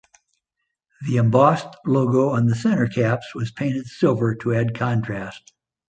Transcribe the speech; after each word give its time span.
The 1.07 1.17
embossed 1.17 1.75
logo 1.85 2.29
on 2.29 2.47
the 2.47 2.55
center 2.55 2.87
caps 2.87 3.35
was 3.35 3.51
painted 3.51 3.85
silver 3.85 4.33
to 4.33 4.55
add 4.55 4.73
contrast. 4.73 5.53